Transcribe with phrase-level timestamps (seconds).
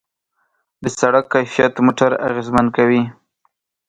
[0.83, 3.01] د سړک کیفیت موټر اغېزمن کوي.